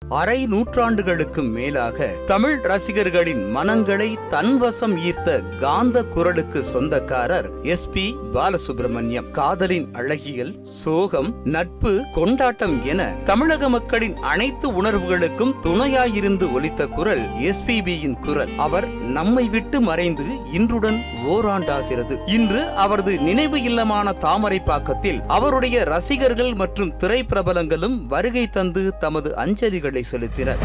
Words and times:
அரை 0.00 0.46
நூற்றாண்டுகளுக்கும் 0.46 1.48
மேலாக 1.50 2.08
தமிழ் 2.26 2.58
ரசிகர்களின் 2.62 3.50
மனங்களை 3.50 4.18
தன்வசம் 4.30 4.94
ஈர்த்த 4.96 5.58
காந்த 5.58 6.02
குரலுக்கு 6.04 6.62
சொந்தக்காரர் 6.62 7.48
எஸ் 7.62 7.90
பி 7.90 8.16
பாலசுப்ரமணியம். 8.34 9.30
காதலின் 9.30 9.88
அழகியல் 9.92 10.52
சோகம் 10.62 11.34
நட்பு 11.44 12.02
கொண்டாட்டம் 12.14 12.84
என 12.84 13.08
தமிழக 13.24 13.68
மக்களின் 13.68 14.14
அனைத்து 14.16 14.82
உணர்வுகளுக்கும் 14.82 15.54
துணையாயிருந்து 15.62 16.52
ஒலித்த 16.52 16.86
குரல் 16.86 17.24
எஸ்பிபியின் 17.48 18.18
குரல். 18.20 18.52
அவர் 18.56 18.88
நம்மை 18.88 19.44
விட்டு 19.48 19.80
மறைந்து 19.80 20.24
இன்றுடன் 20.52 21.00
ஓராண்டாகிறது. 21.26 22.18
இன்று 22.26 22.70
அவரது 22.74 23.18
நினைவு 23.18 23.58
இல்லமான 23.58 24.14
தாமரைப்பாக்கத்தில் 24.20 25.20
அவருடைய 25.26 25.84
ரசிகர்கள் 25.84 26.54
மற்றும் 26.54 26.94
திரைப்பிரபலங்களும் 26.98 27.98
வருகை 28.06 28.46
தந்து 28.50 28.98
தமது 28.98 29.36
அஞ்சலிகள் 29.36 29.85
செலுத்தினர். 29.94 30.62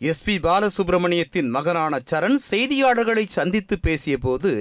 எஸ் 0.00 0.22
பி 0.24 0.34
பாலசுப்ரமணியத்தின் 0.38 1.48
மகனான 1.50 2.00
சரண் 2.10 2.38
செய்தியாளர்களை 2.50 3.24
சந்தித்து 3.30 3.76
பேசிய 3.80 4.16
போது 4.18 4.52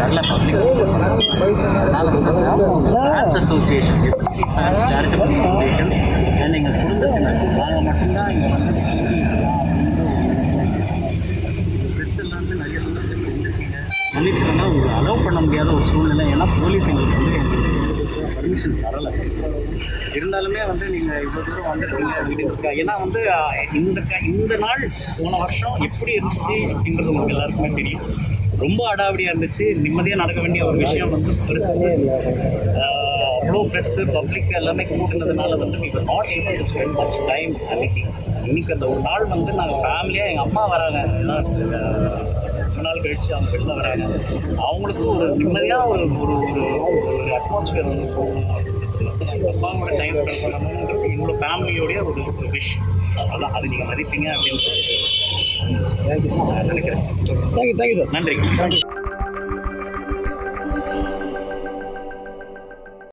நல்ல 0.00 0.20
பப்ளிக் 0.22 0.58
அசோசியேஷன் 3.36 4.00
சேரிட்டபிள் 4.82 5.34
ஃபவுண்டேஷன் 5.36 5.92
எங்கள் 6.58 6.76
குடும்பத்தினர். 6.78 7.38
நாங்கள் 7.56 7.84
மட்டும்தான் 7.88 8.30
இங்கே 8.34 8.48
வந்து 8.54 8.72
மன்னிச்சிருந்தா 14.20 14.64
உங்களை 14.70 14.94
அலோவ் 14.96 15.22
பண்ண 15.26 15.38
முடியாத 15.44 15.68
ஒரு 15.74 15.84
சூழ்நிலை. 15.90 16.24
ஏன்னா 16.32 16.46
போலீஸ் 16.56 16.88
எங்களுக்கு 16.90 17.20
வந்து 17.20 17.36
எங்களுக்கு 17.38 18.32
பர்மிஷன் 18.34 18.74
தரலை. 18.82 19.10
இருந்தாலுமே 20.18 20.62
வந்து 20.70 20.86
நீங்கள் 20.94 21.22
இவ்வளோ 21.26 21.44
தூரம் 21.46 21.68
வந்துருக்கீங்க 21.70 22.24
வீட்டுக்கு 22.26 22.72
ஏன்னா 22.82 22.94
வந்து 23.04 23.20
இந்த 23.80 24.00
இந்த 24.32 24.56
நாள் 24.64 24.82
போன 25.20 25.32
வருஷம் 25.44 25.78
எப்படி 25.88 26.12
இருந்துச்சு 26.18 26.56
அப்படின்றது 26.72 27.10
உங்களுக்கு 27.12 27.34
எல்லாருக்குமே 27.36 27.70
தெரியும். 27.78 28.04
ரொம்ப 28.64 28.80
அடாவடியாக 28.92 29.32
இருந்துச்சு. 29.34 29.66
நிம்மதியாக 29.84 30.22
நடக்க 30.22 30.42
வேண்டிய 30.46 30.64
ஒரு 30.70 30.78
விஷயம் 30.84 31.14
வந்து 31.16 31.32
பெருசு. 31.48 31.88
அவ்வளோ 33.40 33.62
ப்ரெஸ்ஸு 33.72 34.04
பப்ளிக் 34.18 34.52
எல்லாமே 34.60 34.86
கூட்டினதுனால 34.90 35.58
வந்து 35.64 35.80
we 35.84 35.90
were 35.96 36.04
not 36.12 36.30
able 36.36 36.58
to 36.60 36.66
spend 36.72 36.96
much 37.00 37.18
time 37.32 37.54
அன்னைக்கு. 37.72 38.04
இன்னைக்கு 38.50 38.74
அந்த 38.76 38.86
ஒரு 38.92 39.02
நாள் 39.08 39.26
வந்து 39.34 39.50
நாங்கள் 39.62 39.82
ஃபேமிலியாக 39.86 40.30
எங்கள் 40.34 40.46
அம்மா 40.48 40.64
வராங்க. 40.74 41.00
ரொம்ப 42.80 42.88
நாள் 42.88 43.02
கழிச்சு 43.04 43.30
அவங்க 43.36 43.50
வெளில 43.54 43.72
வராங்க. 43.78 44.04
அவங்களுக்கு 44.64 45.02
ஒரு 45.12 45.24
நிம்மதியாக 45.40 45.88
ஒரு 45.92 46.04
ஒரு 46.22 46.34
ஒரு 47.08 47.24
அட்மாஸ்பியர் 47.38 47.90
வந்து 47.90 48.06
போகணும் 48.14 48.52
அவங்க 48.52 49.48
அப்பாவோட 49.52 49.90
டைம் 49.98 50.16
ஸ்பெண்ட் 50.18 50.42
பண்ணணுன்றது 50.44 51.10
எங்களோட 51.10 51.34
ஃபேமிலியோடைய 51.42 51.98
ஒரு 52.10 52.22
ஒரு 52.32 52.48
விஷ் 52.56 52.72
அதான் 53.26 53.54
அது 53.58 53.72
நீங்கள் 53.72 53.90
மதிப்பீங்க 53.90 54.28
அப்படின்னு 54.36 54.62
நான் 56.48 56.70
நினைக்கிறேன். 56.70 57.04
தேங்க்யூ 57.54 57.76
தேங்க்யூ 57.80 57.98
சார் 58.00 58.14
நன்றி. 58.16 58.36